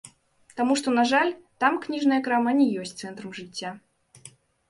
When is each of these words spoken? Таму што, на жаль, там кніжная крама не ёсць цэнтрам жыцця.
Таму 0.59 0.73
што, 0.79 0.93
на 0.99 1.01
жаль, 1.09 1.29
там 1.63 1.75
кніжная 1.83 2.17
крама 2.27 2.51
не 2.59 2.67
ёсць 2.85 2.93
цэнтрам 3.01 3.35
жыцця. 3.41 3.69